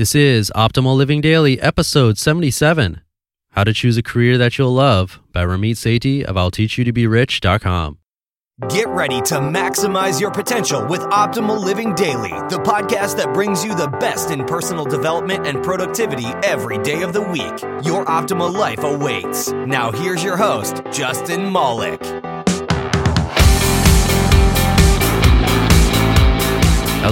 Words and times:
This 0.00 0.14
is 0.14 0.50
Optimal 0.56 0.96
Living 0.96 1.20
Daily, 1.20 1.60
episode 1.60 2.16
77 2.16 3.02
How 3.50 3.64
to 3.64 3.74
Choose 3.74 3.98
a 3.98 4.02
Career 4.02 4.38
That 4.38 4.56
You'll 4.56 4.72
Love 4.72 5.20
by 5.30 5.44
Ramit 5.44 5.72
Sethi 5.72 6.24
of 6.24 6.38
I'll 6.38 6.50
Teach 6.50 6.78
You 6.78 6.84
to 6.84 6.92
Be 6.94 7.06
Rich.com. 7.06 7.98
Get 8.70 8.88
ready 8.88 9.20
to 9.20 9.34
maximize 9.34 10.18
your 10.18 10.30
potential 10.30 10.86
with 10.86 11.02
Optimal 11.02 11.62
Living 11.62 11.94
Daily, 11.94 12.30
the 12.48 12.62
podcast 12.64 13.18
that 13.18 13.34
brings 13.34 13.62
you 13.62 13.74
the 13.74 13.88
best 13.88 14.30
in 14.30 14.46
personal 14.46 14.86
development 14.86 15.46
and 15.46 15.62
productivity 15.62 16.28
every 16.44 16.78
day 16.78 17.02
of 17.02 17.12
the 17.12 17.20
week. 17.20 17.84
Your 17.84 18.06
optimal 18.06 18.54
life 18.54 18.82
awaits. 18.82 19.52
Now, 19.52 19.92
here's 19.92 20.24
your 20.24 20.38
host, 20.38 20.82
Justin 20.90 21.52
Malik. 21.52 22.00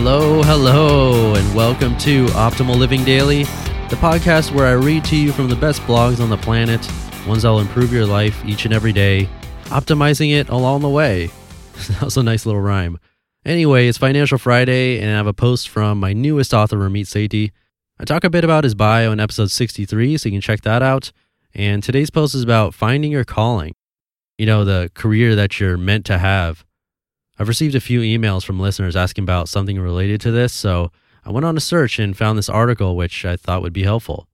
Hello, 0.00 0.44
hello, 0.44 1.34
and 1.34 1.54
welcome 1.56 1.98
to 1.98 2.26
Optimal 2.26 2.76
Living 2.76 3.02
Daily, 3.02 3.42
the 3.42 3.96
podcast 3.96 4.54
where 4.54 4.66
I 4.66 4.74
read 4.74 5.04
to 5.06 5.16
you 5.16 5.32
from 5.32 5.48
the 5.48 5.56
best 5.56 5.82
blogs 5.82 6.20
on 6.20 6.30
the 6.30 6.36
planet, 6.36 6.80
ones 7.26 7.42
that'll 7.42 7.58
improve 7.58 7.92
your 7.92 8.06
life 8.06 8.40
each 8.44 8.64
and 8.64 8.72
every 8.72 8.92
day, 8.92 9.28
optimizing 9.64 10.32
it 10.32 10.50
along 10.50 10.82
the 10.82 10.88
way. 10.88 11.26
that 11.90 12.02
was 12.02 12.16
a 12.16 12.22
nice 12.22 12.46
little 12.46 12.60
rhyme. 12.60 13.00
Anyway, 13.44 13.88
it's 13.88 13.98
Financial 13.98 14.38
Friday, 14.38 15.00
and 15.00 15.10
I 15.10 15.14
have 15.14 15.26
a 15.26 15.32
post 15.32 15.68
from 15.68 15.98
my 15.98 16.12
newest 16.12 16.54
author, 16.54 16.76
Ramit 16.76 17.06
Sethi. 17.06 17.50
I 17.98 18.04
talk 18.04 18.22
a 18.22 18.30
bit 18.30 18.44
about 18.44 18.62
his 18.62 18.76
bio 18.76 19.10
in 19.10 19.18
episode 19.18 19.50
63, 19.50 20.16
so 20.16 20.28
you 20.28 20.32
can 20.32 20.40
check 20.40 20.60
that 20.60 20.80
out. 20.80 21.10
And 21.54 21.82
today's 21.82 22.10
post 22.10 22.36
is 22.36 22.44
about 22.44 22.72
finding 22.72 23.10
your 23.10 23.24
calling, 23.24 23.74
you 24.38 24.46
know, 24.46 24.64
the 24.64 24.92
career 24.94 25.34
that 25.34 25.58
you're 25.58 25.76
meant 25.76 26.06
to 26.06 26.18
have. 26.18 26.64
I've 27.38 27.48
received 27.48 27.74
a 27.74 27.80
few 27.80 28.00
emails 28.00 28.44
from 28.44 28.58
listeners 28.58 28.96
asking 28.96 29.22
about 29.22 29.48
something 29.48 29.78
related 29.78 30.20
to 30.22 30.32
this, 30.32 30.52
so 30.52 30.90
I 31.24 31.30
went 31.30 31.46
on 31.46 31.56
a 31.56 31.60
search 31.60 31.98
and 31.98 32.16
found 32.16 32.36
this 32.36 32.48
article, 32.48 32.96
which 32.96 33.24
I 33.24 33.36
thought 33.36 33.62
would 33.62 33.72
be 33.72 33.84
helpful. 33.84 34.26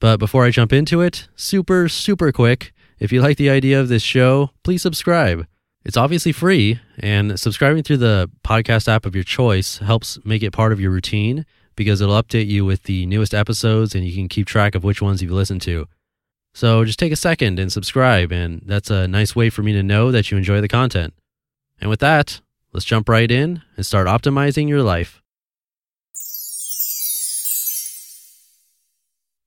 But 0.00 0.16
before 0.16 0.44
I 0.44 0.50
jump 0.50 0.72
into 0.72 1.00
it, 1.00 1.28
super, 1.36 1.88
super 1.88 2.32
quick, 2.32 2.72
if 2.98 3.12
you 3.12 3.20
like 3.20 3.36
the 3.36 3.50
idea 3.50 3.80
of 3.80 3.88
this 3.88 4.02
show, 4.02 4.50
please 4.62 4.80
subscribe. 4.80 5.46
It's 5.84 5.96
obviously 5.96 6.32
free, 6.32 6.80
and 6.98 7.38
subscribing 7.38 7.82
through 7.82 7.98
the 7.98 8.30
podcast 8.44 8.88
app 8.88 9.04
of 9.04 9.14
your 9.14 9.24
choice 9.24 9.78
helps 9.78 10.18
make 10.24 10.42
it 10.42 10.52
part 10.52 10.72
of 10.72 10.80
your 10.80 10.90
routine 10.90 11.44
because 11.76 12.00
it'll 12.00 12.20
update 12.20 12.46
you 12.46 12.64
with 12.64 12.84
the 12.84 13.04
newest 13.06 13.34
episodes 13.34 13.94
and 13.94 14.04
you 14.04 14.14
can 14.14 14.28
keep 14.28 14.46
track 14.46 14.74
of 14.74 14.84
which 14.84 15.02
ones 15.02 15.22
you've 15.22 15.32
listened 15.32 15.62
to. 15.62 15.86
So 16.54 16.84
just 16.84 16.98
take 16.98 17.12
a 17.12 17.16
second 17.16 17.58
and 17.58 17.72
subscribe, 17.72 18.30
and 18.32 18.62
that's 18.64 18.90
a 18.90 19.08
nice 19.08 19.34
way 19.34 19.50
for 19.50 19.62
me 19.62 19.72
to 19.72 19.82
know 19.82 20.10
that 20.12 20.30
you 20.30 20.38
enjoy 20.38 20.60
the 20.60 20.68
content. 20.68 21.14
And 21.82 21.90
with 21.90 21.98
that, 21.98 22.40
let's 22.72 22.86
jump 22.86 23.08
right 23.08 23.28
in 23.28 23.60
and 23.76 23.84
start 23.84 24.06
optimizing 24.06 24.68
your 24.68 24.84
life. 24.84 25.20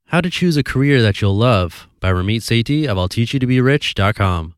How 0.07 0.19
to 0.19 0.29
Choose 0.29 0.57
a 0.57 0.63
Career 0.63 1.01
That 1.01 1.21
You'll 1.21 1.37
Love 1.37 1.87
by 2.01 2.11
Ramit 2.11 2.41
Sethi 2.41 2.87
of 2.87 2.97
I'll 2.97 3.07
Teach 3.07 3.33
You 3.33 3.39
to 3.39 3.47
Be 3.47 3.61
Rich.com. 3.61 4.53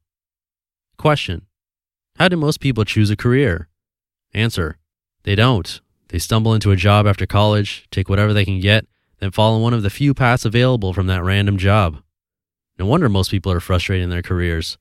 Question 0.97 1.45
How 2.17 2.27
do 2.27 2.35
most 2.35 2.59
people 2.59 2.83
choose 2.83 3.11
a 3.11 3.15
career? 3.15 3.69
Answer 4.33 4.79
They 5.21 5.35
don't. 5.35 5.79
They 6.07 6.17
stumble 6.17 6.55
into 6.55 6.71
a 6.71 6.75
job 6.75 7.05
after 7.05 7.27
college, 7.27 7.85
take 7.91 8.09
whatever 8.09 8.33
they 8.33 8.45
can 8.45 8.59
get, 8.59 8.87
then 9.19 9.29
follow 9.29 9.59
one 9.59 9.75
of 9.75 9.83
the 9.83 9.91
few 9.91 10.15
paths 10.15 10.45
available 10.45 10.93
from 10.93 11.05
that 11.07 11.23
random 11.23 11.59
job. 11.59 12.01
No 12.79 12.87
wonder 12.87 13.07
most 13.07 13.29
people 13.29 13.51
are 13.51 13.59
frustrated 13.59 14.03
in 14.03 14.09
their 14.09 14.23
careers. 14.23 14.79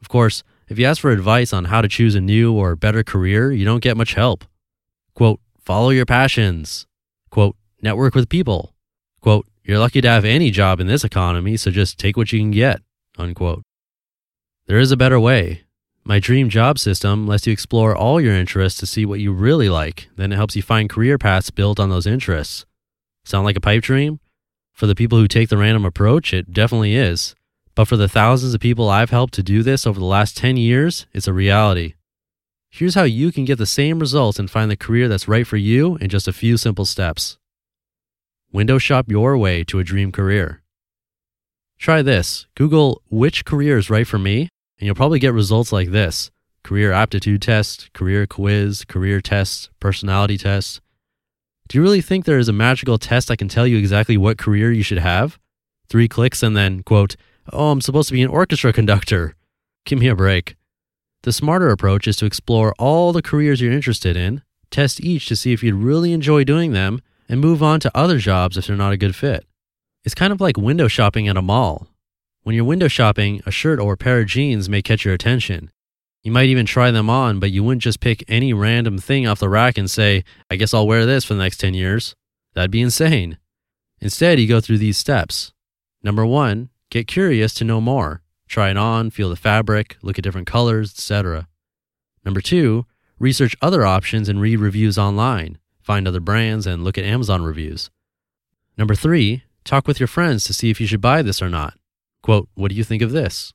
Of 0.00 0.08
course, 0.08 0.42
if 0.72 0.78
you 0.78 0.86
ask 0.86 1.02
for 1.02 1.10
advice 1.10 1.52
on 1.52 1.66
how 1.66 1.82
to 1.82 1.88
choose 1.88 2.14
a 2.14 2.20
new 2.20 2.54
or 2.54 2.74
better 2.74 3.04
career, 3.04 3.52
you 3.52 3.64
don't 3.64 3.82
get 3.82 3.96
much 3.96 4.14
help. 4.14 4.44
Quote, 5.14 5.38
follow 5.60 5.90
your 5.90 6.06
passions. 6.06 6.86
Quote, 7.28 7.56
network 7.82 8.14
with 8.14 8.30
people. 8.30 8.74
Quote, 9.20 9.46
you're 9.64 9.78
lucky 9.78 10.00
to 10.00 10.08
have 10.08 10.24
any 10.24 10.50
job 10.50 10.80
in 10.80 10.86
this 10.86 11.04
economy, 11.04 11.58
so 11.58 11.70
just 11.70 11.98
take 11.98 12.16
what 12.16 12.32
you 12.32 12.40
can 12.40 12.50
get. 12.50 12.80
Unquote. 13.18 13.62
There 14.66 14.78
is 14.78 14.90
a 14.90 14.96
better 14.96 15.20
way. 15.20 15.64
My 16.04 16.18
dream 16.18 16.48
job 16.48 16.78
system 16.78 17.28
lets 17.28 17.46
you 17.46 17.52
explore 17.52 17.94
all 17.94 18.18
your 18.18 18.34
interests 18.34 18.80
to 18.80 18.86
see 18.86 19.04
what 19.04 19.20
you 19.20 19.30
really 19.30 19.68
like. 19.68 20.08
Then 20.16 20.32
it 20.32 20.36
helps 20.36 20.56
you 20.56 20.62
find 20.62 20.88
career 20.88 21.18
paths 21.18 21.50
built 21.50 21.78
on 21.78 21.90
those 21.90 22.06
interests. 22.06 22.64
Sound 23.24 23.44
like 23.44 23.56
a 23.56 23.60
pipe 23.60 23.82
dream? 23.82 24.20
For 24.72 24.86
the 24.86 24.94
people 24.94 25.18
who 25.18 25.28
take 25.28 25.50
the 25.50 25.58
random 25.58 25.84
approach, 25.84 26.32
it 26.32 26.52
definitely 26.52 26.96
is. 26.96 27.34
But 27.74 27.86
for 27.86 27.96
the 27.96 28.08
thousands 28.08 28.54
of 28.54 28.60
people 28.60 28.90
I've 28.90 29.10
helped 29.10 29.34
to 29.34 29.42
do 29.42 29.62
this 29.62 29.86
over 29.86 29.98
the 29.98 30.06
last 30.06 30.36
10 30.36 30.56
years, 30.56 31.06
it's 31.12 31.28
a 31.28 31.32
reality. 31.32 31.94
Here's 32.68 32.94
how 32.94 33.04
you 33.04 33.32
can 33.32 33.44
get 33.44 33.58
the 33.58 33.66
same 33.66 33.98
results 33.98 34.38
and 34.38 34.50
find 34.50 34.70
the 34.70 34.76
career 34.76 35.08
that's 35.08 35.28
right 35.28 35.46
for 35.46 35.56
you 35.56 35.96
in 35.96 36.08
just 36.08 36.28
a 36.28 36.32
few 36.32 36.56
simple 36.56 36.84
steps. 36.84 37.38
Window 38.50 38.78
shop 38.78 39.10
your 39.10 39.36
way 39.38 39.64
to 39.64 39.78
a 39.78 39.84
dream 39.84 40.12
career. 40.12 40.62
Try 41.78 42.02
this 42.02 42.46
Google 42.54 43.02
which 43.10 43.44
career 43.44 43.76
is 43.76 43.90
right 43.90 44.06
for 44.06 44.18
me, 44.18 44.48
and 44.78 44.86
you'll 44.86 44.94
probably 44.94 45.18
get 45.18 45.32
results 45.32 45.72
like 45.72 45.90
this 45.90 46.30
career 46.62 46.92
aptitude 46.92 47.42
test, 47.42 47.92
career 47.92 48.26
quiz, 48.26 48.84
career 48.84 49.20
test, 49.20 49.70
personality 49.80 50.38
test. 50.38 50.80
Do 51.68 51.78
you 51.78 51.82
really 51.82 52.00
think 52.00 52.24
there 52.24 52.38
is 52.38 52.48
a 52.48 52.52
magical 52.52 52.98
test 52.98 53.28
that 53.28 53.38
can 53.38 53.48
tell 53.48 53.66
you 53.66 53.78
exactly 53.78 54.16
what 54.16 54.38
career 54.38 54.70
you 54.70 54.82
should 54.82 54.98
have? 54.98 55.38
Three 55.88 56.08
clicks 56.08 56.42
and 56.42 56.56
then, 56.56 56.82
quote, 56.82 57.16
oh, 57.50 57.70
I'm 57.70 57.80
supposed 57.80 58.08
to 58.08 58.14
be 58.14 58.22
an 58.22 58.28
orchestra 58.28 58.72
conductor. 58.72 59.34
Give 59.84 59.98
me 59.98 60.08
a 60.08 60.14
break. 60.14 60.56
The 61.22 61.32
smarter 61.32 61.70
approach 61.70 62.06
is 62.06 62.16
to 62.16 62.26
explore 62.26 62.74
all 62.78 63.12
the 63.12 63.22
careers 63.22 63.60
you're 63.60 63.72
interested 63.72 64.16
in, 64.16 64.42
test 64.70 65.00
each 65.00 65.26
to 65.28 65.36
see 65.36 65.52
if 65.52 65.62
you'd 65.62 65.74
really 65.74 66.12
enjoy 66.12 66.44
doing 66.44 66.72
them, 66.72 67.00
and 67.28 67.40
move 67.40 67.62
on 67.62 67.80
to 67.80 67.96
other 67.96 68.18
jobs 68.18 68.56
if 68.56 68.66
they're 68.66 68.76
not 68.76 68.92
a 68.92 68.96
good 68.96 69.16
fit. 69.16 69.46
It's 70.04 70.14
kind 70.14 70.32
of 70.32 70.40
like 70.40 70.56
window 70.56 70.88
shopping 70.88 71.28
at 71.28 71.36
a 71.36 71.42
mall. 71.42 71.88
When 72.42 72.56
you're 72.56 72.64
window 72.64 72.88
shopping, 72.88 73.40
a 73.46 73.52
shirt 73.52 73.78
or 73.78 73.92
a 73.92 73.96
pair 73.96 74.20
of 74.20 74.26
jeans 74.26 74.68
may 74.68 74.82
catch 74.82 75.04
your 75.04 75.14
attention. 75.14 75.70
You 76.24 76.32
might 76.32 76.48
even 76.48 76.66
try 76.66 76.90
them 76.90 77.08
on, 77.08 77.38
but 77.38 77.52
you 77.52 77.62
wouldn't 77.62 77.82
just 77.82 78.00
pick 78.00 78.24
any 78.28 78.52
random 78.52 78.98
thing 78.98 79.26
off 79.26 79.38
the 79.38 79.48
rack 79.48 79.78
and 79.78 79.90
say, 79.90 80.24
I 80.50 80.56
guess 80.56 80.74
I'll 80.74 80.86
wear 80.86 81.06
this 81.06 81.24
for 81.24 81.34
the 81.34 81.42
next 81.42 81.58
10 81.58 81.74
years. 81.74 82.16
That'd 82.54 82.70
be 82.70 82.82
insane. 82.82 83.38
Instead, 84.00 84.40
you 84.40 84.48
go 84.48 84.60
through 84.60 84.78
these 84.78 84.98
steps. 84.98 85.52
Number 86.02 86.26
one, 86.26 86.70
Get 86.92 87.06
curious 87.06 87.54
to 87.54 87.64
know 87.64 87.80
more. 87.80 88.20
Try 88.46 88.68
it 88.68 88.76
on, 88.76 89.08
feel 89.08 89.30
the 89.30 89.34
fabric, 89.34 89.96
look 90.02 90.18
at 90.18 90.24
different 90.24 90.46
colors, 90.46 90.90
etc. 90.90 91.48
Number 92.22 92.42
two, 92.42 92.84
research 93.18 93.56
other 93.62 93.86
options 93.86 94.28
and 94.28 94.42
read 94.42 94.58
reviews 94.58 94.98
online. 94.98 95.56
Find 95.80 96.06
other 96.06 96.20
brands 96.20 96.66
and 96.66 96.84
look 96.84 96.98
at 96.98 97.04
Amazon 97.06 97.44
reviews. 97.44 97.88
Number 98.76 98.94
three, 98.94 99.42
talk 99.64 99.88
with 99.88 100.00
your 100.00 100.06
friends 100.06 100.44
to 100.44 100.52
see 100.52 100.68
if 100.68 100.82
you 100.82 100.86
should 100.86 101.00
buy 101.00 101.22
this 101.22 101.40
or 101.40 101.48
not. 101.48 101.78
Quote, 102.20 102.50
what 102.56 102.68
do 102.68 102.74
you 102.74 102.84
think 102.84 103.00
of 103.00 103.12
this? 103.12 103.54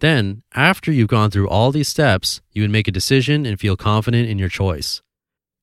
Then, 0.00 0.42
after 0.52 0.90
you've 0.90 1.06
gone 1.06 1.30
through 1.30 1.48
all 1.48 1.70
these 1.70 1.86
steps, 1.86 2.40
you 2.50 2.64
would 2.64 2.72
make 2.72 2.88
a 2.88 2.90
decision 2.90 3.46
and 3.46 3.60
feel 3.60 3.76
confident 3.76 4.28
in 4.28 4.40
your 4.40 4.48
choice. 4.48 5.02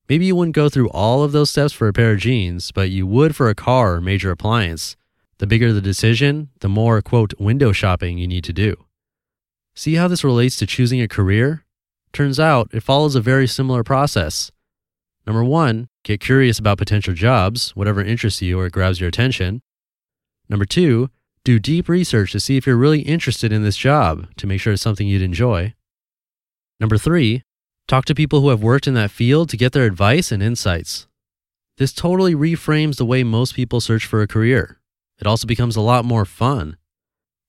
Maybe 0.08 0.24
you 0.24 0.36
wouldn't 0.36 0.56
go 0.56 0.70
through 0.70 0.88
all 0.88 1.22
of 1.22 1.32
those 1.32 1.50
steps 1.50 1.74
for 1.74 1.86
a 1.86 1.92
pair 1.92 2.12
of 2.12 2.20
jeans, 2.20 2.72
but 2.72 2.88
you 2.88 3.06
would 3.06 3.36
for 3.36 3.50
a 3.50 3.54
car 3.54 3.96
or 3.96 4.00
major 4.00 4.30
appliance, 4.30 4.96
the 5.38 5.46
bigger 5.46 5.72
the 5.72 5.80
decision, 5.80 6.50
the 6.60 6.68
more, 6.68 7.00
quote, 7.02 7.32
window 7.38 7.72
shopping 7.72 8.18
you 8.18 8.26
need 8.26 8.44
to 8.44 8.52
do. 8.52 8.76
See 9.74 9.94
how 9.94 10.08
this 10.08 10.24
relates 10.24 10.56
to 10.56 10.66
choosing 10.66 11.00
a 11.00 11.08
career? 11.08 11.64
Turns 12.12 12.40
out 12.40 12.68
it 12.72 12.82
follows 12.82 13.14
a 13.14 13.20
very 13.20 13.46
similar 13.46 13.84
process. 13.84 14.50
Number 15.26 15.44
one, 15.44 15.88
get 16.04 16.20
curious 16.20 16.58
about 16.58 16.78
potential 16.78 17.14
jobs, 17.14 17.76
whatever 17.76 18.02
interests 18.02 18.42
you 18.42 18.58
or 18.58 18.70
grabs 18.70 18.98
your 18.98 19.08
attention. 19.08 19.60
Number 20.48 20.64
two, 20.64 21.10
do 21.44 21.58
deep 21.58 21.88
research 21.88 22.32
to 22.32 22.40
see 22.40 22.56
if 22.56 22.66
you're 22.66 22.76
really 22.76 23.02
interested 23.02 23.52
in 23.52 23.62
this 23.62 23.76
job 23.76 24.26
to 24.36 24.46
make 24.46 24.60
sure 24.60 24.72
it's 24.72 24.82
something 24.82 25.06
you'd 25.06 25.22
enjoy. 25.22 25.74
Number 26.80 26.98
three, 26.98 27.42
talk 27.86 28.04
to 28.06 28.14
people 28.14 28.40
who 28.40 28.48
have 28.48 28.62
worked 28.62 28.86
in 28.86 28.94
that 28.94 29.10
field 29.10 29.48
to 29.50 29.56
get 29.56 29.72
their 29.72 29.84
advice 29.84 30.32
and 30.32 30.42
insights. 30.42 31.06
This 31.76 31.92
totally 31.92 32.34
reframes 32.34 32.96
the 32.96 33.06
way 33.06 33.22
most 33.22 33.54
people 33.54 33.80
search 33.80 34.04
for 34.04 34.22
a 34.22 34.26
career. 34.26 34.77
It 35.20 35.26
also 35.26 35.46
becomes 35.46 35.76
a 35.76 35.80
lot 35.80 36.04
more 36.04 36.24
fun. 36.24 36.76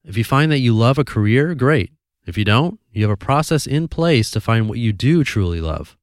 If 0.03 0.17
you 0.17 0.23
find 0.23 0.51
that 0.51 0.59
you 0.59 0.73
love 0.73 0.97
a 0.97 1.03
career, 1.03 1.53
great. 1.55 1.91
If 2.25 2.37
you 2.37 2.45
don't, 2.45 2.79
you 2.91 3.03
have 3.03 3.11
a 3.11 3.17
process 3.17 3.67
in 3.67 3.87
place 3.87 4.31
to 4.31 4.41
find 4.41 4.67
what 4.67 4.79
you 4.79 4.93
do 4.93 5.23
truly 5.23 5.61
love. 5.61 5.97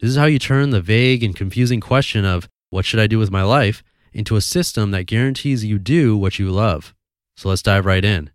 This 0.00 0.10
is 0.10 0.16
how 0.16 0.26
you 0.26 0.38
turn 0.38 0.70
the 0.70 0.80
vague 0.80 1.22
and 1.24 1.34
confusing 1.34 1.80
question 1.80 2.24
of, 2.24 2.48
what 2.70 2.84
should 2.84 3.00
I 3.00 3.06
do 3.06 3.18
with 3.18 3.30
my 3.30 3.42
life, 3.42 3.82
into 4.12 4.36
a 4.36 4.40
system 4.40 4.90
that 4.90 5.04
guarantees 5.04 5.64
you 5.64 5.78
do 5.78 6.16
what 6.16 6.38
you 6.38 6.50
love. 6.50 6.94
So 7.36 7.48
let's 7.48 7.62
dive 7.62 7.86
right 7.86 8.04
in. 8.04 8.30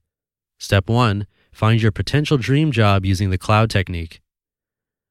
Step 0.60 0.90
one, 0.90 1.28
find 1.52 1.82
your 1.82 1.92
potential 1.92 2.38
dream 2.38 2.72
job 2.72 3.06
using 3.06 3.30
the 3.30 3.38
cloud 3.38 3.70
technique. 3.70 4.22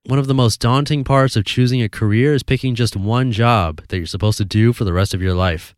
One 0.04 0.18
of 0.18 0.26
the 0.26 0.34
most 0.34 0.60
daunting 0.60 1.04
parts 1.04 1.36
of 1.36 1.44
choosing 1.44 1.80
a 1.82 1.88
career 1.88 2.34
is 2.34 2.42
picking 2.42 2.74
just 2.74 2.96
one 2.96 3.30
job 3.30 3.82
that 3.88 3.96
you're 3.96 4.06
supposed 4.06 4.38
to 4.38 4.44
do 4.44 4.72
for 4.72 4.84
the 4.84 4.92
rest 4.92 5.14
of 5.14 5.22
your 5.22 5.34
life. 5.34 5.76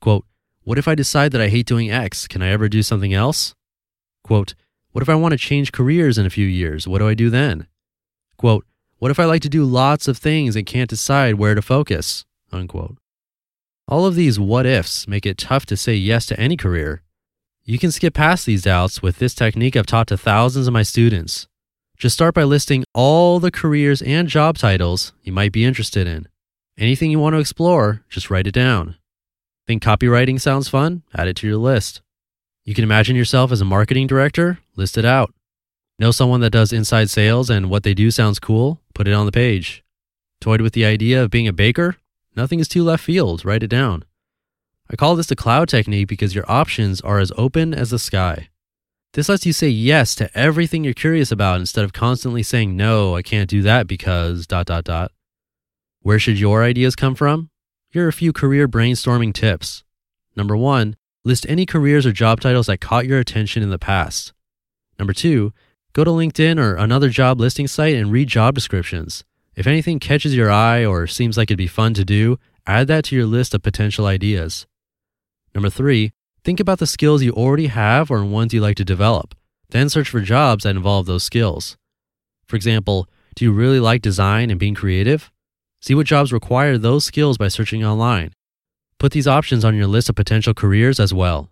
Quote, 0.00 0.26
what 0.68 0.76
if 0.76 0.86
I 0.86 0.94
decide 0.94 1.32
that 1.32 1.40
I 1.40 1.48
hate 1.48 1.64
doing 1.64 1.90
X? 1.90 2.28
Can 2.28 2.42
I 2.42 2.50
ever 2.50 2.68
do 2.68 2.82
something 2.82 3.14
else? 3.14 3.54
Quote, 4.22 4.54
What 4.92 5.00
if 5.00 5.08
I 5.08 5.14
want 5.14 5.32
to 5.32 5.38
change 5.38 5.72
careers 5.72 6.18
in 6.18 6.26
a 6.26 6.36
few 6.38 6.44
years? 6.44 6.86
What 6.86 6.98
do 6.98 7.08
I 7.08 7.14
do 7.14 7.30
then? 7.30 7.68
Quote, 8.36 8.66
What 8.98 9.10
if 9.10 9.18
I 9.18 9.24
like 9.24 9.40
to 9.40 9.48
do 9.48 9.64
lots 9.64 10.08
of 10.08 10.18
things 10.18 10.56
and 10.56 10.66
can't 10.66 10.90
decide 10.90 11.36
where 11.36 11.54
to 11.54 11.62
focus? 11.62 12.26
Unquote. 12.52 12.98
All 13.86 14.04
of 14.04 14.14
these 14.14 14.38
what 14.38 14.66
ifs 14.66 15.08
make 15.08 15.24
it 15.24 15.38
tough 15.38 15.64
to 15.64 15.74
say 15.74 15.94
yes 15.94 16.26
to 16.26 16.38
any 16.38 16.54
career. 16.58 17.00
You 17.64 17.78
can 17.78 17.90
skip 17.90 18.12
past 18.12 18.44
these 18.44 18.64
doubts 18.64 19.00
with 19.00 19.20
this 19.20 19.34
technique 19.34 19.74
I've 19.74 19.86
taught 19.86 20.08
to 20.08 20.18
thousands 20.18 20.66
of 20.66 20.74
my 20.74 20.82
students. 20.82 21.48
Just 21.96 22.12
start 22.12 22.34
by 22.34 22.44
listing 22.44 22.84
all 22.92 23.40
the 23.40 23.50
careers 23.50 24.02
and 24.02 24.28
job 24.28 24.58
titles 24.58 25.14
you 25.22 25.32
might 25.32 25.52
be 25.52 25.64
interested 25.64 26.06
in. 26.06 26.28
Anything 26.76 27.10
you 27.10 27.18
want 27.18 27.32
to 27.32 27.40
explore, 27.40 28.02
just 28.10 28.28
write 28.28 28.46
it 28.46 28.52
down. 28.52 28.97
Think 29.68 29.82
copywriting 29.82 30.40
sounds 30.40 30.66
fun? 30.66 31.02
Add 31.14 31.28
it 31.28 31.36
to 31.36 31.46
your 31.46 31.58
list. 31.58 32.00
You 32.64 32.74
can 32.74 32.84
imagine 32.84 33.16
yourself 33.16 33.52
as 33.52 33.60
a 33.60 33.66
marketing 33.66 34.06
director? 34.06 34.60
List 34.76 34.96
it 34.96 35.04
out. 35.04 35.34
Know 35.98 36.10
someone 36.10 36.40
that 36.40 36.52
does 36.52 36.72
inside 36.72 37.10
sales 37.10 37.50
and 37.50 37.68
what 37.68 37.82
they 37.82 37.92
do 37.92 38.10
sounds 38.10 38.38
cool? 38.38 38.80
Put 38.94 39.06
it 39.06 39.12
on 39.12 39.26
the 39.26 39.32
page. 39.32 39.84
Toyed 40.40 40.62
with 40.62 40.72
the 40.72 40.86
idea 40.86 41.22
of 41.22 41.28
being 41.28 41.46
a 41.46 41.52
baker? 41.52 41.96
Nothing 42.34 42.60
is 42.60 42.68
too 42.68 42.82
left 42.82 43.04
field. 43.04 43.44
Write 43.44 43.62
it 43.62 43.68
down. 43.68 44.06
I 44.90 44.96
call 44.96 45.16
this 45.16 45.26
the 45.26 45.36
cloud 45.36 45.68
technique 45.68 46.08
because 46.08 46.34
your 46.34 46.50
options 46.50 47.02
are 47.02 47.18
as 47.18 47.30
open 47.36 47.74
as 47.74 47.90
the 47.90 47.98
sky. 47.98 48.48
This 49.12 49.28
lets 49.28 49.44
you 49.44 49.52
say 49.52 49.68
yes 49.68 50.14
to 50.14 50.30
everything 50.34 50.82
you're 50.82 50.94
curious 50.94 51.30
about 51.30 51.60
instead 51.60 51.84
of 51.84 51.92
constantly 51.92 52.42
saying, 52.42 52.74
no, 52.74 53.16
I 53.16 53.20
can't 53.20 53.50
do 53.50 53.60
that 53.62 53.86
because 53.86 54.46
dot 54.46 54.64
dot 54.64 54.84
dot. 54.84 55.12
Where 56.00 56.18
should 56.18 56.40
your 56.40 56.64
ideas 56.64 56.96
come 56.96 57.14
from? 57.14 57.50
Here 57.90 58.04
are 58.04 58.08
a 58.08 58.12
few 58.12 58.34
career 58.34 58.68
brainstorming 58.68 59.32
tips. 59.32 59.82
Number 60.36 60.54
one, 60.54 60.96
list 61.24 61.46
any 61.48 61.64
careers 61.64 62.04
or 62.04 62.12
job 62.12 62.38
titles 62.38 62.66
that 62.66 62.82
caught 62.82 63.06
your 63.06 63.18
attention 63.18 63.62
in 63.62 63.70
the 63.70 63.78
past. 63.78 64.34
Number 64.98 65.14
two, 65.14 65.54
go 65.94 66.04
to 66.04 66.10
LinkedIn 66.10 66.60
or 66.60 66.74
another 66.74 67.08
job 67.08 67.40
listing 67.40 67.66
site 67.66 67.94
and 67.94 68.12
read 68.12 68.28
job 68.28 68.54
descriptions. 68.54 69.24
If 69.56 69.66
anything 69.66 70.00
catches 70.00 70.36
your 70.36 70.50
eye 70.50 70.84
or 70.84 71.06
seems 71.06 71.38
like 71.38 71.50
it'd 71.50 71.56
be 71.56 71.66
fun 71.66 71.94
to 71.94 72.04
do, 72.04 72.38
add 72.66 72.88
that 72.88 73.04
to 73.06 73.16
your 73.16 73.24
list 73.24 73.54
of 73.54 73.62
potential 73.62 74.04
ideas. 74.04 74.66
Number 75.54 75.70
three, 75.70 76.12
think 76.44 76.60
about 76.60 76.80
the 76.80 76.86
skills 76.86 77.22
you 77.22 77.32
already 77.32 77.68
have 77.68 78.10
or 78.10 78.22
ones 78.22 78.52
you 78.52 78.60
like 78.60 78.76
to 78.76 78.84
develop. 78.84 79.34
Then 79.70 79.88
search 79.88 80.10
for 80.10 80.20
jobs 80.20 80.64
that 80.64 80.76
involve 80.76 81.06
those 81.06 81.24
skills. 81.24 81.78
For 82.46 82.56
example, 82.56 83.08
do 83.34 83.46
you 83.46 83.52
really 83.52 83.80
like 83.80 84.02
design 84.02 84.50
and 84.50 84.60
being 84.60 84.74
creative? 84.74 85.32
See 85.80 85.94
what 85.94 86.06
jobs 86.06 86.32
require 86.32 86.76
those 86.76 87.04
skills 87.04 87.38
by 87.38 87.48
searching 87.48 87.84
online. 87.84 88.32
Put 88.98 89.12
these 89.12 89.28
options 89.28 89.64
on 89.64 89.76
your 89.76 89.86
list 89.86 90.08
of 90.08 90.16
potential 90.16 90.54
careers 90.54 90.98
as 90.98 91.14
well. 91.14 91.50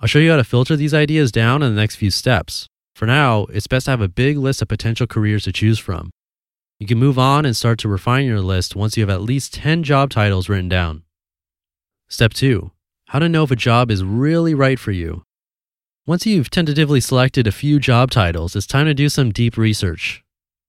I'll 0.00 0.08
show 0.08 0.18
you 0.18 0.30
how 0.30 0.36
to 0.36 0.44
filter 0.44 0.76
these 0.76 0.94
ideas 0.94 1.30
down 1.30 1.62
in 1.62 1.74
the 1.74 1.80
next 1.80 1.96
few 1.96 2.10
steps. 2.10 2.66
For 2.94 3.06
now, 3.06 3.46
it's 3.50 3.66
best 3.68 3.84
to 3.84 3.92
have 3.92 4.00
a 4.00 4.08
big 4.08 4.36
list 4.38 4.60
of 4.60 4.68
potential 4.68 5.06
careers 5.06 5.44
to 5.44 5.52
choose 5.52 5.78
from. 5.78 6.10
You 6.80 6.86
can 6.86 6.98
move 6.98 7.18
on 7.18 7.44
and 7.44 7.56
start 7.56 7.78
to 7.80 7.88
refine 7.88 8.26
your 8.26 8.40
list 8.40 8.76
once 8.76 8.96
you 8.96 9.02
have 9.02 9.10
at 9.10 9.22
least 9.22 9.54
10 9.54 9.82
job 9.82 10.10
titles 10.10 10.48
written 10.48 10.68
down. 10.68 11.02
Step 12.08 12.32
2 12.32 12.70
How 13.06 13.18
to 13.18 13.28
know 13.28 13.44
if 13.44 13.50
a 13.50 13.56
job 13.56 13.90
is 13.90 14.04
really 14.04 14.54
right 14.54 14.78
for 14.78 14.92
you. 14.92 15.22
Once 16.06 16.26
you've 16.26 16.50
tentatively 16.50 17.00
selected 17.00 17.46
a 17.46 17.52
few 17.52 17.78
job 17.78 18.10
titles, 18.10 18.56
it's 18.56 18.66
time 18.66 18.86
to 18.86 18.94
do 18.94 19.08
some 19.08 19.30
deep 19.30 19.56
research. 19.56 20.24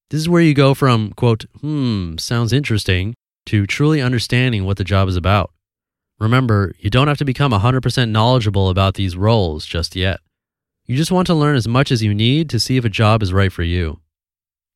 This 0.10 0.22
is 0.22 0.30
where 0.30 0.42
you 0.42 0.56
go 0.56 0.74
from, 0.74 1.14
quote, 1.14 1.46
hmm, 1.62 2.18
sounds 2.18 2.52
interesting, 2.52 3.14
to 3.46 3.68
truly 3.68 4.02
understanding 4.02 4.66
what 4.66 4.78
the 4.78 4.84
job 4.84 5.08
is 5.08 5.16
about. 5.16 5.52
Remember, 6.20 6.74
you 6.80 6.90
don't 6.90 7.08
have 7.08 7.20
to 7.20 7.26
become 7.26 7.52
100% 7.52 8.10
knowledgeable 8.10 8.70
about 8.70 8.96
these 8.96 9.16
roles 9.16 9.66
just 9.66 9.96
yet. 9.96 10.20
You 10.86 10.98
just 10.98 11.12
want 11.12 11.28
to 11.28 11.36
learn 11.36 11.56
as 11.56 11.68
much 11.68 11.92
as 11.92 12.02
you 12.02 12.16
need 12.16 12.50
to 12.50 12.60
see 12.60 12.76
if 12.76 12.86
a 12.86 12.90
job 12.90 13.22
is 13.22 13.32
right 13.32 13.52
for 13.52 13.64
you. 13.64 14.00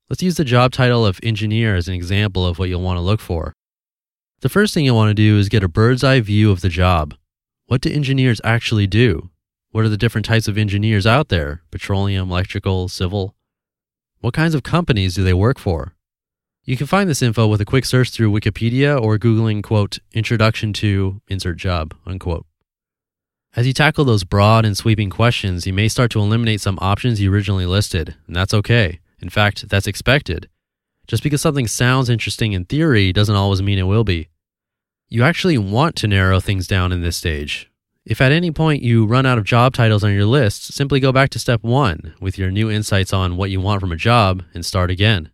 Let's 0.10 0.22
use 0.22 0.36
the 0.36 0.46
job 0.46 0.72
title 0.72 1.06
of 1.06 1.20
engineer 1.24 1.76
as 1.76 1.88
an 1.88 1.96
example 1.96 2.46
of 2.46 2.60
what 2.60 2.70
you'll 2.70 2.82
want 2.82 2.98
to 2.98 3.02
look 3.02 3.20
for. 3.20 3.54
The 4.42 4.50
first 4.50 4.74
thing 4.74 4.86
you'll 4.86 4.96
want 4.96 5.10
to 5.10 5.16
do 5.16 5.40
is 5.40 5.50
get 5.50 5.64
a 5.64 5.68
bird's 5.68 6.04
eye 6.04 6.20
view 6.20 6.52
of 6.52 6.62
the 6.62 6.70
job. 6.70 7.16
What 7.66 7.82
do 7.82 7.90
engineers 7.90 8.40
actually 8.44 8.86
do? 8.86 9.32
What 9.72 9.84
are 9.84 9.90
the 9.90 9.98
different 9.98 10.26
types 10.26 10.48
of 10.48 10.58
engineers 10.58 11.08
out 11.08 11.30
there? 11.30 11.64
Petroleum, 11.72 12.30
electrical, 12.30 12.88
civil? 12.88 13.36
What 14.24 14.34
kinds 14.34 14.56
of 14.56 14.64
companies 14.64 15.16
do 15.16 15.24
they 15.26 15.34
work 15.34 15.60
for? 15.60 15.96
You 16.64 16.78
can 16.78 16.88
find 16.88 17.10
this 17.10 17.22
info 17.22 17.46
with 17.46 17.60
a 17.60 17.66
quick 17.66 17.84
search 17.84 18.10
through 18.10 18.32
Wikipedia 18.32 18.98
or 18.98 19.18
Googling, 19.18 19.62
quote, 19.62 20.00
introduction 20.14 20.72
to 20.76 21.20
insert 21.28 21.58
job, 21.58 21.94
unquote. 22.06 22.46
As 23.54 23.68
you 23.68 23.74
tackle 23.74 24.06
those 24.06 24.24
broad 24.24 24.64
and 24.64 24.78
sweeping 24.78 25.10
questions, 25.10 25.68
you 25.68 25.74
may 25.74 25.90
start 25.90 26.10
to 26.12 26.20
eliminate 26.20 26.62
some 26.62 26.80
options 26.80 27.20
you 27.20 27.34
originally 27.34 27.66
listed, 27.66 28.16
and 28.26 28.34
that's 28.34 28.54
okay. 28.54 29.02
In 29.20 29.28
fact, 29.28 29.68
that's 29.68 29.88
expected. 29.88 30.48
Just 31.06 31.22
because 31.22 31.42
something 31.42 31.68
sounds 31.68 32.10
interesting 32.10 32.54
in 32.54 32.64
theory 32.64 33.12
doesn't 33.12 33.36
always 33.36 33.62
mean 33.62 33.78
it 33.78 33.84
will 33.84 34.06
be. 34.06 34.30
You 35.10 35.24
actually 35.24 35.58
want 35.58 35.98
to 35.98 36.08
narrow 36.08 36.40
things 36.40 36.66
down 36.66 36.94
in 36.94 37.02
this 37.02 37.18
stage. 37.18 37.70
If 38.06 38.20
at 38.20 38.34
any 38.34 38.52
point 38.52 38.84
you 38.84 39.06
run 39.06 39.26
out 39.26 39.38
of 39.38 39.46
job 39.46 39.74
titles 39.74 40.04
on 40.04 40.14
your 40.14 40.26
list, 40.26 40.74
simply 40.74 41.00
go 41.00 41.14
back 41.14 41.30
to 41.30 41.40
step 41.40 41.64
one 41.64 42.14
with 42.20 42.38
your 42.38 42.52
new 42.52 42.70
insights 42.70 43.14
on 43.14 43.38
what 43.38 43.50
you 43.50 43.62
want 43.62 43.80
from 43.80 43.94
a 43.94 43.98
job 43.98 44.44
and 44.54 44.66
start 44.66 44.92
again. 44.92 45.32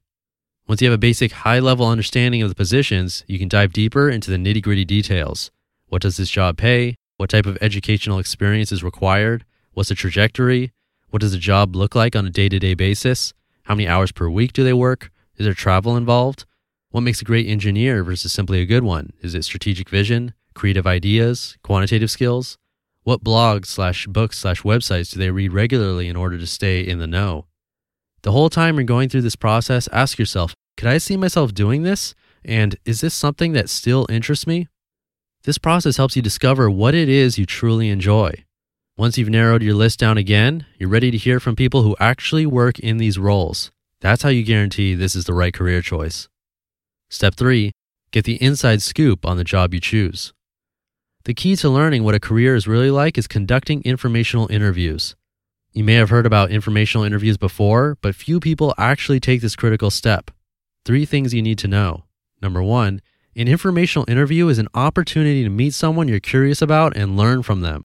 Once 0.67 0.79
you 0.79 0.87
have 0.87 0.93
a 0.93 0.99
basic 0.99 1.31
high 1.31 1.57
level 1.57 1.87
understanding 1.87 2.43
of 2.43 2.49
the 2.49 2.53
positions, 2.53 3.23
you 3.25 3.39
can 3.39 3.47
dive 3.47 3.73
deeper 3.73 4.07
into 4.07 4.29
the 4.29 4.37
nitty 4.37 4.61
gritty 4.61 4.85
details. 4.85 5.49
What 5.87 6.03
does 6.03 6.17
this 6.17 6.29
job 6.29 6.57
pay? 6.57 6.93
What 7.17 7.31
type 7.31 7.47
of 7.47 7.57
educational 7.59 8.19
experience 8.19 8.71
is 8.71 8.83
required? 8.83 9.45
What's 9.73 9.89
the 9.89 9.95
trajectory? 9.95 10.71
What 11.09 11.21
does 11.21 11.31
the 11.31 11.39
job 11.39 11.75
look 11.75 11.95
like 11.95 12.15
on 12.15 12.27
a 12.27 12.29
day 12.29 12.49
to 12.49 12.59
day 12.59 12.75
basis? 12.75 13.33
How 13.63 13.73
many 13.73 13.87
hours 13.87 14.11
per 14.11 14.29
week 14.29 14.53
do 14.53 14.63
they 14.63 14.73
work? 14.73 15.09
Is 15.37 15.45
there 15.45 15.55
travel 15.55 15.97
involved? 15.97 16.45
What 16.91 17.01
makes 17.01 17.19
a 17.19 17.25
great 17.25 17.47
engineer 17.47 18.03
versus 18.03 18.31
simply 18.31 18.61
a 18.61 18.67
good 18.67 18.83
one? 18.83 19.11
Is 19.21 19.33
it 19.33 19.43
strategic 19.43 19.89
vision, 19.89 20.35
creative 20.59 20.85
ideas, 20.85 21.57
quantitative 21.63 22.11
skills? 22.11 22.57
What 23.03 23.23
blogs 23.23 23.67
slash 23.67 24.07
books 24.07 24.37
slash 24.37 24.63
websites 24.63 25.13
do 25.13 25.17
they 25.17 25.31
read 25.31 25.53
regularly 25.53 26.09
in 26.09 26.17
order 26.17 26.37
to 26.37 26.45
stay 26.45 26.85
in 26.85 26.99
the 26.99 27.07
know? 27.07 27.45
The 28.23 28.33
whole 28.33 28.49
time 28.49 28.75
you're 28.75 28.83
going 28.83 29.07
through 29.07 29.21
this 29.21 29.37
process, 29.37 29.87
ask 29.93 30.19
yourself, 30.19 30.53
could 30.75 30.89
I 30.89 30.97
see 30.97 31.15
myself 31.15 31.53
doing 31.53 31.83
this? 31.83 32.13
And 32.43 32.75
is 32.83 32.99
this 32.99 33.13
something 33.13 33.53
that 33.53 33.69
still 33.69 34.05
interests 34.09 34.45
me? 34.45 34.67
This 35.43 35.57
process 35.57 35.95
helps 35.95 36.17
you 36.17 36.21
discover 36.21 36.69
what 36.69 36.93
it 36.93 37.07
is 37.07 37.39
you 37.39 37.45
truly 37.45 37.87
enjoy. 37.87 38.43
Once 38.97 39.17
you've 39.17 39.29
narrowed 39.29 39.63
your 39.63 39.75
list 39.75 39.97
down 39.97 40.17
again, 40.17 40.65
you're 40.77 40.89
ready 40.89 41.09
to 41.09 41.17
hear 41.17 41.39
from 41.39 41.55
people 41.55 41.83
who 41.83 41.95
actually 42.01 42.45
work 42.45 42.77
in 42.79 42.97
these 42.97 43.17
roles. 43.17 43.71
That's 44.01 44.23
how 44.23 44.29
you 44.29 44.43
guarantee 44.43 44.93
this 44.93 45.15
is 45.15 45.23
the 45.23 45.33
right 45.33 45.53
career 45.53 45.81
choice. 45.81 46.27
Step 47.09 47.35
three, 47.35 47.71
get 48.11 48.25
the 48.25 48.41
inside 48.43 48.81
scoop 48.81 49.25
on 49.25 49.37
the 49.37 49.45
job 49.45 49.73
you 49.73 49.79
choose. 49.79 50.33
The 51.25 51.33
key 51.33 51.55
to 51.57 51.69
learning 51.69 52.03
what 52.03 52.15
a 52.15 52.19
career 52.19 52.55
is 52.55 52.67
really 52.67 52.89
like 52.89 53.17
is 53.17 53.27
conducting 53.27 53.81
informational 53.83 54.49
interviews. 54.51 55.15
You 55.73 55.83
may 55.83 55.95
have 55.95 56.09
heard 56.09 56.25
about 56.25 56.49
informational 56.49 57.03
interviews 57.03 57.37
before, 57.37 57.97
but 58.01 58.15
few 58.15 58.39
people 58.39 58.73
actually 58.77 59.19
take 59.19 59.41
this 59.41 59.55
critical 59.55 59.91
step. 59.91 60.31
Three 60.85 61.05
things 61.05 61.33
you 61.33 61.41
need 61.41 61.57
to 61.59 61.67
know. 61.67 62.05
Number 62.41 62.63
one, 62.63 63.01
an 63.35 63.47
informational 63.47 64.09
interview 64.09 64.47
is 64.47 64.59
an 64.59 64.69
opportunity 64.73 65.43
to 65.43 65.49
meet 65.49 65.73
someone 65.73 66.07
you're 66.07 66.19
curious 66.19 66.61
about 66.61 66.95
and 66.95 67.17
learn 67.17 67.43
from 67.43 67.61
them. 67.61 67.83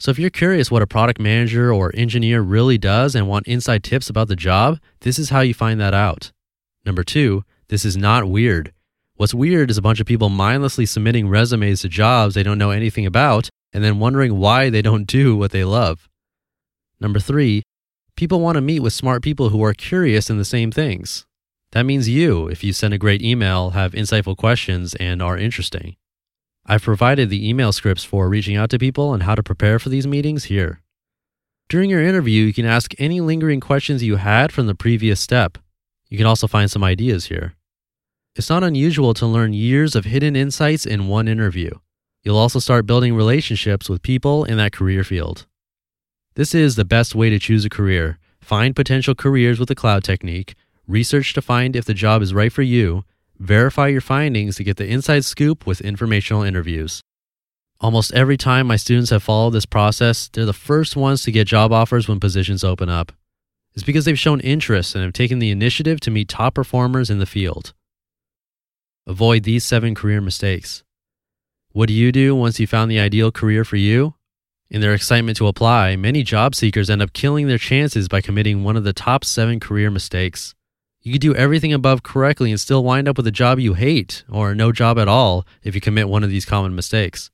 So, 0.00 0.10
if 0.10 0.18
you're 0.18 0.30
curious 0.30 0.70
what 0.70 0.82
a 0.82 0.86
product 0.86 1.18
manager 1.18 1.72
or 1.72 1.90
engineer 1.94 2.40
really 2.40 2.78
does 2.78 3.14
and 3.14 3.26
want 3.26 3.48
inside 3.48 3.82
tips 3.82 4.10
about 4.10 4.28
the 4.28 4.36
job, 4.36 4.78
this 5.00 5.18
is 5.18 5.30
how 5.30 5.40
you 5.40 5.54
find 5.54 5.80
that 5.80 5.94
out. 5.94 6.30
Number 6.84 7.02
two, 7.02 7.44
this 7.68 7.84
is 7.84 7.96
not 7.96 8.28
weird. 8.28 8.72
What's 9.18 9.34
weird 9.34 9.68
is 9.68 9.76
a 9.76 9.82
bunch 9.82 9.98
of 9.98 10.06
people 10.06 10.28
mindlessly 10.28 10.86
submitting 10.86 11.28
resumes 11.28 11.80
to 11.80 11.88
jobs 11.88 12.36
they 12.36 12.44
don't 12.44 12.56
know 12.56 12.70
anything 12.70 13.04
about 13.04 13.48
and 13.72 13.82
then 13.82 13.98
wondering 13.98 14.38
why 14.38 14.70
they 14.70 14.80
don't 14.80 15.08
do 15.08 15.34
what 15.34 15.50
they 15.50 15.64
love. 15.64 16.08
Number 17.00 17.18
three, 17.18 17.64
people 18.14 18.40
want 18.40 18.54
to 18.54 18.60
meet 18.60 18.78
with 18.78 18.92
smart 18.92 19.24
people 19.24 19.48
who 19.48 19.60
are 19.64 19.74
curious 19.74 20.30
in 20.30 20.38
the 20.38 20.44
same 20.44 20.70
things. 20.70 21.26
That 21.72 21.82
means 21.82 22.08
you, 22.08 22.46
if 22.46 22.62
you 22.62 22.72
send 22.72 22.94
a 22.94 22.98
great 22.98 23.20
email, 23.20 23.70
have 23.70 23.90
insightful 23.90 24.36
questions, 24.36 24.94
and 24.94 25.20
are 25.20 25.36
interesting. 25.36 25.96
I've 26.64 26.82
provided 26.82 27.28
the 27.28 27.48
email 27.48 27.72
scripts 27.72 28.04
for 28.04 28.28
reaching 28.28 28.54
out 28.54 28.70
to 28.70 28.78
people 28.78 29.14
and 29.14 29.24
how 29.24 29.34
to 29.34 29.42
prepare 29.42 29.80
for 29.80 29.88
these 29.88 30.06
meetings 30.06 30.44
here. 30.44 30.80
During 31.68 31.90
your 31.90 32.04
interview, 32.04 32.44
you 32.44 32.54
can 32.54 32.66
ask 32.66 32.94
any 32.98 33.20
lingering 33.20 33.58
questions 33.58 34.04
you 34.04 34.14
had 34.14 34.52
from 34.52 34.68
the 34.68 34.76
previous 34.76 35.18
step. 35.18 35.58
You 36.08 36.18
can 36.18 36.26
also 36.28 36.46
find 36.46 36.70
some 36.70 36.84
ideas 36.84 37.24
here. 37.24 37.56
It's 38.38 38.48
not 38.48 38.62
unusual 38.62 39.14
to 39.14 39.26
learn 39.26 39.52
years 39.52 39.96
of 39.96 40.04
hidden 40.04 40.36
insights 40.36 40.86
in 40.86 41.08
one 41.08 41.26
interview. 41.26 41.72
You'll 42.22 42.36
also 42.36 42.60
start 42.60 42.86
building 42.86 43.16
relationships 43.16 43.88
with 43.88 44.00
people 44.00 44.44
in 44.44 44.56
that 44.58 44.70
career 44.70 45.02
field. 45.02 45.46
This 46.36 46.54
is 46.54 46.76
the 46.76 46.84
best 46.84 47.16
way 47.16 47.30
to 47.30 47.40
choose 47.40 47.64
a 47.64 47.68
career. 47.68 48.20
Find 48.40 48.76
potential 48.76 49.16
careers 49.16 49.58
with 49.58 49.66
the 49.66 49.74
cloud 49.74 50.04
technique, 50.04 50.54
research 50.86 51.34
to 51.34 51.42
find 51.42 51.74
if 51.74 51.84
the 51.84 51.94
job 51.94 52.22
is 52.22 52.32
right 52.32 52.52
for 52.52 52.62
you, 52.62 53.02
verify 53.40 53.88
your 53.88 54.00
findings 54.00 54.54
to 54.54 54.64
get 54.64 54.76
the 54.76 54.86
inside 54.86 55.24
scoop 55.24 55.66
with 55.66 55.80
informational 55.80 56.44
interviews. 56.44 57.00
Almost 57.80 58.14
every 58.14 58.36
time 58.36 58.68
my 58.68 58.76
students 58.76 59.10
have 59.10 59.24
followed 59.24 59.50
this 59.50 59.66
process, 59.66 60.28
they're 60.28 60.44
the 60.44 60.52
first 60.52 60.94
ones 60.94 61.22
to 61.22 61.32
get 61.32 61.48
job 61.48 61.72
offers 61.72 62.06
when 62.06 62.20
positions 62.20 62.62
open 62.62 62.88
up. 62.88 63.10
It's 63.74 63.82
because 63.82 64.04
they've 64.04 64.16
shown 64.16 64.38
interest 64.40 64.94
and 64.94 65.02
have 65.02 65.12
taken 65.12 65.40
the 65.40 65.50
initiative 65.50 65.98
to 66.00 66.12
meet 66.12 66.28
top 66.28 66.54
performers 66.54 67.10
in 67.10 67.18
the 67.18 67.26
field. 67.26 67.72
Avoid 69.08 69.44
these 69.44 69.64
seven 69.64 69.94
career 69.94 70.20
mistakes. 70.20 70.84
What 71.72 71.88
do 71.88 71.94
you 71.94 72.12
do 72.12 72.36
once 72.36 72.60
you 72.60 72.66
found 72.66 72.90
the 72.90 73.00
ideal 73.00 73.32
career 73.32 73.64
for 73.64 73.76
you? 73.76 74.16
In 74.68 74.82
their 74.82 74.92
excitement 74.92 75.38
to 75.38 75.46
apply, 75.46 75.96
many 75.96 76.22
job 76.22 76.54
seekers 76.54 76.90
end 76.90 77.00
up 77.00 77.14
killing 77.14 77.46
their 77.46 77.56
chances 77.56 78.06
by 78.06 78.20
committing 78.20 78.62
one 78.62 78.76
of 78.76 78.84
the 78.84 78.92
top 78.92 79.24
seven 79.24 79.60
career 79.60 79.90
mistakes. 79.90 80.54
You 81.00 81.12
could 81.12 81.22
do 81.22 81.34
everything 81.34 81.72
above 81.72 82.02
correctly 82.02 82.50
and 82.50 82.60
still 82.60 82.84
wind 82.84 83.08
up 83.08 83.16
with 83.16 83.26
a 83.26 83.30
job 83.30 83.58
you 83.58 83.72
hate 83.72 84.24
or 84.30 84.54
no 84.54 84.72
job 84.72 84.98
at 84.98 85.08
all 85.08 85.46
if 85.62 85.74
you 85.74 85.80
commit 85.80 86.10
one 86.10 86.22
of 86.22 86.28
these 86.28 86.44
common 86.44 86.74
mistakes. 86.74 87.30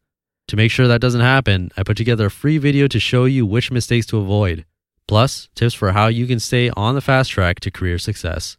To 0.46 0.56
make 0.56 0.70
sure 0.70 0.86
that 0.86 1.00
doesn't 1.00 1.22
happen, 1.22 1.72
I 1.76 1.82
put 1.82 1.96
together 1.96 2.26
a 2.26 2.30
free 2.30 2.58
video 2.58 2.86
to 2.86 3.00
show 3.00 3.24
you 3.24 3.44
which 3.46 3.72
mistakes 3.72 4.06
to 4.06 4.18
avoid, 4.18 4.64
plus 5.08 5.48
tips 5.56 5.74
for 5.74 5.90
how 5.90 6.06
you 6.06 6.28
can 6.28 6.38
stay 6.38 6.70
on 6.76 6.94
the 6.94 7.00
fast 7.00 7.32
track 7.32 7.58
to 7.60 7.72
career 7.72 7.98
success. 7.98 8.58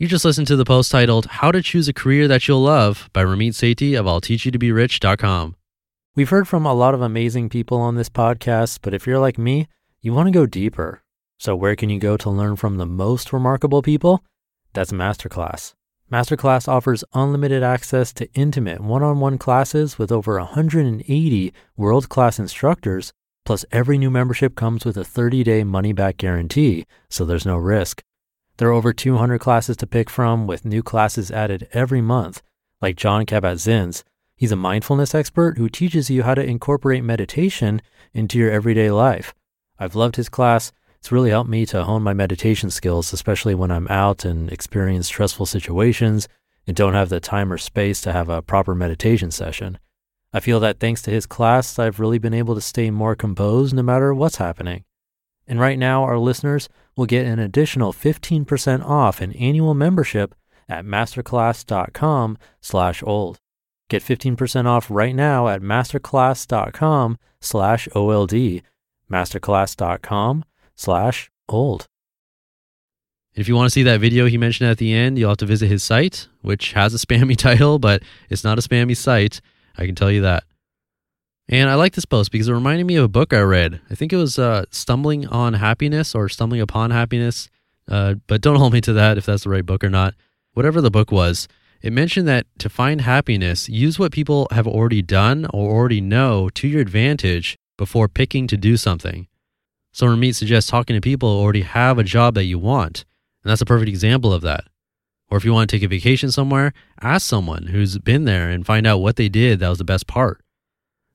You 0.00 0.06
just 0.06 0.24
listened 0.24 0.46
to 0.46 0.54
the 0.54 0.64
post 0.64 0.92
titled 0.92 1.26
How 1.26 1.50
to 1.50 1.60
Choose 1.60 1.88
a 1.88 1.92
Career 1.92 2.28
That 2.28 2.46
You'll 2.46 2.62
Love 2.62 3.10
by 3.12 3.24
Ramit 3.24 3.48
Sethi 3.48 3.98
of 3.98 4.06
I'll 4.06 4.20
Teach 4.20 4.44
You 4.44 4.52
to 4.52 4.58
Be 4.58 4.70
Rich.com. 4.70 5.56
We've 6.14 6.28
heard 6.28 6.46
from 6.46 6.64
a 6.64 6.72
lot 6.72 6.94
of 6.94 7.02
amazing 7.02 7.48
people 7.48 7.80
on 7.80 7.96
this 7.96 8.08
podcast, 8.08 8.78
but 8.80 8.94
if 8.94 9.08
you're 9.08 9.18
like 9.18 9.38
me, 9.38 9.66
you 10.00 10.12
want 10.12 10.28
to 10.28 10.30
go 10.30 10.46
deeper. 10.46 11.02
So, 11.40 11.56
where 11.56 11.74
can 11.74 11.90
you 11.90 11.98
go 11.98 12.16
to 12.16 12.30
learn 12.30 12.54
from 12.54 12.76
the 12.76 12.86
most 12.86 13.32
remarkable 13.32 13.82
people? 13.82 14.22
That's 14.72 14.92
Masterclass. 14.92 15.74
Masterclass 16.12 16.68
offers 16.68 17.02
unlimited 17.12 17.64
access 17.64 18.12
to 18.12 18.32
intimate 18.34 18.80
one 18.80 19.02
on 19.02 19.18
one 19.18 19.36
classes 19.36 19.98
with 19.98 20.12
over 20.12 20.38
180 20.38 21.52
world 21.76 22.08
class 22.08 22.38
instructors, 22.38 23.12
plus, 23.44 23.64
every 23.72 23.98
new 23.98 24.10
membership 24.10 24.54
comes 24.54 24.84
with 24.84 24.96
a 24.96 25.02
30 25.02 25.42
day 25.42 25.64
money 25.64 25.92
back 25.92 26.18
guarantee, 26.18 26.86
so 27.10 27.24
there's 27.24 27.44
no 27.44 27.56
risk. 27.56 28.04
There 28.58 28.68
are 28.68 28.72
over 28.72 28.92
200 28.92 29.38
classes 29.38 29.76
to 29.78 29.86
pick 29.86 30.10
from, 30.10 30.46
with 30.46 30.64
new 30.64 30.82
classes 30.82 31.30
added 31.30 31.68
every 31.72 32.00
month, 32.00 32.42
like 32.82 32.96
Jon 32.96 33.24
Kabat-Zinn's. 33.24 34.04
He's 34.36 34.52
a 34.52 34.56
mindfulness 34.56 35.14
expert 35.14 35.58
who 35.58 35.68
teaches 35.68 36.10
you 36.10 36.22
how 36.22 36.34
to 36.34 36.44
incorporate 36.44 37.02
meditation 37.02 37.80
into 38.12 38.38
your 38.38 38.50
everyday 38.50 38.90
life. 38.90 39.34
I've 39.78 39.94
loved 39.94 40.16
his 40.16 40.28
class 40.28 40.72
it's 40.98 41.12
really 41.12 41.30
helped 41.30 41.48
me 41.48 41.64
to 41.66 41.84
hone 41.84 42.02
my 42.02 42.12
meditation 42.12 42.70
skills, 42.70 43.12
especially 43.12 43.54
when 43.54 43.70
I'm 43.70 43.88
out 43.88 44.24
and 44.24 44.50
experience 44.52 45.06
stressful 45.06 45.46
situations 45.46 46.28
and 46.66 46.76
don't 46.76 46.94
have 46.94 47.08
the 47.08 47.20
time 47.20 47.52
or 47.52 47.58
space 47.58 48.00
to 48.02 48.12
have 48.12 48.28
a 48.28 48.42
proper 48.42 48.74
meditation 48.74 49.30
session. 49.30 49.78
I 50.32 50.40
feel 50.40 50.60
that 50.60 50.80
thanks 50.80 51.00
to 51.02 51.10
his 51.10 51.24
class, 51.24 51.78
I've 51.78 52.00
really 52.00 52.18
been 52.18 52.34
able 52.34 52.54
to 52.54 52.60
stay 52.60 52.90
more 52.90 53.14
composed 53.14 53.74
no 53.74 53.82
matter 53.82 54.12
what's 54.12 54.36
happening. 54.36 54.84
And 55.46 55.58
right 55.58 55.78
now, 55.78 56.02
our 56.02 56.18
listeners 56.18 56.68
will 56.98 57.06
get 57.06 57.24
an 57.24 57.38
additional 57.38 57.92
15% 57.92 58.84
off 58.84 59.20
an 59.20 59.32
annual 59.34 59.72
membership 59.72 60.34
at 60.68 60.84
masterclass.com 60.84 62.36
slash 62.60 63.02
old. 63.04 63.38
Get 63.88 64.02
15% 64.02 64.66
off 64.66 64.90
right 64.90 65.14
now 65.14 65.46
at 65.46 65.62
masterclass.com 65.62 67.16
slash 67.40 67.88
OLD, 67.94 68.62
masterclass.com 69.08 70.44
slash 70.74 71.30
old. 71.48 71.86
If 73.36 73.46
you 73.46 73.54
want 73.54 73.66
to 73.66 73.70
see 73.70 73.84
that 73.84 74.00
video 74.00 74.26
he 74.26 74.36
mentioned 74.36 74.68
at 74.68 74.78
the 74.78 74.92
end, 74.92 75.20
you'll 75.20 75.30
have 75.30 75.38
to 75.38 75.46
visit 75.46 75.68
his 75.68 75.84
site, 75.84 76.26
which 76.42 76.72
has 76.72 76.92
a 76.92 76.98
spammy 77.06 77.36
title, 77.36 77.78
but 77.78 78.02
it's 78.28 78.42
not 78.42 78.58
a 78.58 78.62
spammy 78.62 78.96
site. 78.96 79.40
I 79.76 79.86
can 79.86 79.94
tell 79.94 80.10
you 80.10 80.22
that. 80.22 80.42
And 81.48 81.70
I 81.70 81.74
like 81.74 81.94
this 81.94 82.04
post 82.04 82.30
because 82.30 82.48
it 82.48 82.52
reminded 82.52 82.86
me 82.86 82.96
of 82.96 83.04
a 83.04 83.08
book 83.08 83.32
I 83.32 83.40
read. 83.40 83.80
I 83.90 83.94
think 83.94 84.12
it 84.12 84.16
was 84.16 84.38
uh, 84.38 84.66
Stumbling 84.70 85.26
on 85.28 85.54
Happiness 85.54 86.14
or 86.14 86.28
Stumbling 86.28 86.60
Upon 86.60 86.90
Happiness. 86.90 87.48
Uh, 87.88 88.14
but 88.26 88.42
don't 88.42 88.56
hold 88.58 88.74
me 88.74 88.82
to 88.82 88.92
that 88.92 89.16
if 89.16 89.26
that's 89.26 89.44
the 89.44 89.50
right 89.50 89.64
book 89.64 89.82
or 89.82 89.88
not. 89.88 90.14
Whatever 90.52 90.80
the 90.80 90.90
book 90.90 91.10
was, 91.10 91.48
it 91.80 91.92
mentioned 91.92 92.28
that 92.28 92.46
to 92.58 92.68
find 92.68 93.00
happiness, 93.00 93.68
use 93.68 93.98
what 93.98 94.12
people 94.12 94.48
have 94.50 94.66
already 94.66 95.00
done 95.00 95.46
or 95.54 95.70
already 95.70 96.00
know 96.00 96.48
to 96.50 96.68
your 96.68 96.80
advantage 96.80 97.56
before 97.76 98.08
picking 98.08 98.46
to 98.48 98.56
do 98.56 98.76
something. 98.76 99.28
So 99.92 100.06
Ramit 100.06 100.34
suggests 100.34 100.70
talking 100.70 100.94
to 100.94 101.00
people 101.00 101.34
who 101.34 101.42
already 101.42 101.62
have 101.62 101.98
a 101.98 102.04
job 102.04 102.34
that 102.34 102.44
you 102.44 102.58
want. 102.58 103.04
And 103.42 103.50
that's 103.50 103.62
a 103.62 103.66
perfect 103.66 103.88
example 103.88 104.32
of 104.32 104.42
that. 104.42 104.64
Or 105.30 105.38
if 105.38 105.44
you 105.44 105.52
want 105.52 105.70
to 105.70 105.76
take 105.76 105.84
a 105.84 105.88
vacation 105.88 106.30
somewhere, 106.30 106.72
ask 107.00 107.26
someone 107.26 107.68
who's 107.68 107.96
been 107.98 108.24
there 108.24 108.50
and 108.50 108.66
find 108.66 108.86
out 108.86 108.98
what 108.98 109.16
they 109.16 109.28
did 109.28 109.60
that 109.60 109.68
was 109.68 109.78
the 109.78 109.84
best 109.84 110.06
part. 110.06 110.42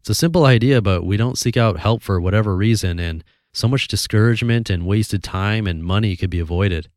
It's 0.03 0.09
a 0.09 0.15
simple 0.15 0.45
idea, 0.45 0.81
but 0.81 1.05
we 1.05 1.15
don't 1.15 1.37
seek 1.37 1.55
out 1.55 1.79
help 1.79 2.01
for 2.01 2.19
whatever 2.19 2.57
reason, 2.57 2.99
and 2.99 3.23
so 3.53 3.69
much 3.69 3.87
discouragement 3.87 4.69
and 4.69 4.85
wasted 4.85 5.23
time 5.23 5.65
and 5.65 5.81
money 5.81 6.17
could 6.17 6.29
be 6.29 6.41
avoided. 6.41 6.89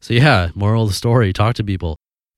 So, 0.00 0.14
yeah, 0.14 0.50
moral 0.54 0.84
of 0.84 0.90
the 0.90 0.94
story 0.94 1.32
talk 1.32 1.56
to 1.56 1.64
people. 1.64 1.96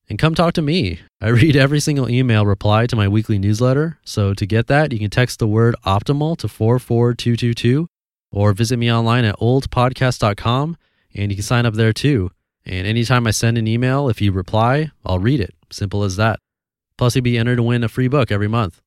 And 0.09 0.19
come 0.19 0.35
talk 0.35 0.55
to 0.55 0.63
me. 0.63 1.01
I 1.21 1.29
read 1.41 1.55
every 1.55 1.81
single 1.81 2.09
email 2.09 2.47
reply 2.47 2.87
to 2.87 2.97
my 2.97 3.09
weekly 3.09 3.39
newsletter. 3.39 3.99
So, 4.03 4.33
to 4.33 4.47
get 4.47 4.69
that, 4.69 4.91
you 4.91 4.99
can 4.99 5.11
text 5.11 5.39
the 5.39 5.47
word 5.47 5.77
optimal 5.85 6.39
to 6.39 6.49
44222 6.49 7.87
or 8.33 8.55
visit 8.55 8.79
me 8.79 8.91
online 8.91 9.27
at 9.27 9.39
oldpodcast.com 9.39 10.79
and 11.15 11.31
you 11.31 11.37
can 11.37 11.43
sign 11.43 11.67
up 11.67 11.75
there 11.75 11.93
too. 11.93 12.31
And 12.65 12.87
anytime 12.87 13.27
I 13.27 13.33
send 13.33 13.59
an 13.59 13.69
email, 13.69 14.09
if 14.09 14.23
you 14.23 14.33
reply, 14.33 14.93
I'll 15.05 15.19
read 15.19 15.41
it. 15.41 15.55
Simple 15.69 16.05
as 16.05 16.17
that. 16.17 16.41
Plus, 16.97 17.15
you'll 17.15 17.23
be 17.23 17.37
entered 17.37 17.57
to 17.57 17.63
win 17.63 17.85
a 17.85 17.89
free 17.91 18.09
book 18.09 18.33
every 18.33 18.49
month. 18.49 18.81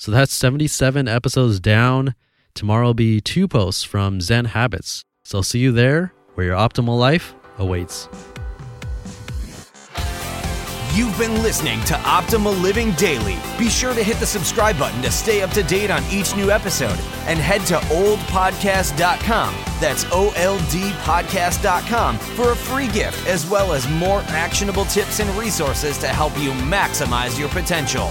So 0.00 0.12
that's 0.12 0.32
77 0.32 1.08
episodes 1.08 1.60
down. 1.60 2.14
Tomorrow 2.54 2.86
will 2.86 2.94
be 2.94 3.20
two 3.20 3.46
posts 3.46 3.82
from 3.82 4.22
Zen 4.22 4.46
Habits. 4.46 5.04
So 5.24 5.38
I'll 5.38 5.42
see 5.42 5.58
you 5.58 5.72
there 5.72 6.14
where 6.32 6.46
your 6.46 6.56
optimal 6.56 6.98
life 6.98 7.34
awaits. 7.58 8.08
You've 10.94 11.18
been 11.18 11.42
listening 11.42 11.84
to 11.84 11.92
Optimal 11.92 12.62
Living 12.62 12.92
Daily. 12.92 13.36
Be 13.58 13.68
sure 13.68 13.92
to 13.92 14.02
hit 14.02 14.16
the 14.16 14.26
subscribe 14.26 14.78
button 14.78 15.02
to 15.02 15.10
stay 15.10 15.42
up 15.42 15.50
to 15.50 15.62
date 15.62 15.90
on 15.90 16.02
each 16.10 16.34
new 16.34 16.50
episode 16.50 16.98
and 17.26 17.38
head 17.38 17.60
to 17.66 17.74
oldpodcast.com. 17.74 19.54
That's 19.80 20.06
O 20.12 20.32
L 20.34 20.56
D 20.70 20.92
podcast.com 21.02 22.18
for 22.18 22.52
a 22.52 22.56
free 22.56 22.88
gift 22.88 23.26
as 23.26 23.46
well 23.46 23.74
as 23.74 23.86
more 23.86 24.20
actionable 24.28 24.86
tips 24.86 25.20
and 25.20 25.28
resources 25.38 25.98
to 25.98 26.08
help 26.08 26.32
you 26.38 26.52
maximize 26.52 27.38
your 27.38 27.50
potential. 27.50 28.10